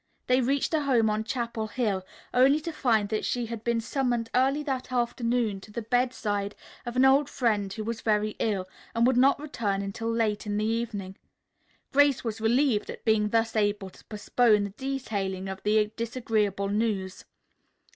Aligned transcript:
They 0.25 0.41
reached 0.41 0.73
her 0.73 0.79
home 0.81 1.11
on 1.11 1.23
Chapel 1.23 1.67
Hill 1.67 2.03
only 2.33 2.59
to 2.61 2.71
find 2.73 3.09
that 3.09 3.23
she 3.23 3.45
had 3.45 3.63
been 3.63 3.79
summoned 3.79 4.31
early 4.33 4.63
that 4.63 4.91
afternoon 4.91 5.61
to 5.61 5.71
the 5.71 5.83
bedside 5.83 6.55
of 6.87 6.95
an 6.95 7.05
old 7.05 7.29
friend 7.29 7.71
who 7.71 7.83
was 7.83 8.01
very 8.01 8.31
ill, 8.39 8.67
and 8.95 9.05
would 9.05 9.15
not 9.15 9.39
return 9.39 9.83
until 9.83 10.09
late 10.11 10.47
in 10.47 10.57
the 10.57 10.65
evening. 10.65 11.17
Grace 11.93 12.23
was 12.23 12.41
relieved 12.41 12.89
at 12.89 13.05
being 13.05 13.29
thus 13.29 13.55
able 13.55 13.91
to 13.91 14.03
postpone 14.05 14.63
the 14.63 14.69
detailing 14.71 15.47
of 15.47 15.61
the 15.61 15.91
disagreeable 15.95 16.69
news. 16.69 17.25